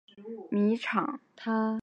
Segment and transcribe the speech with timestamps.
[0.07, 1.19] 自家经营碾米厂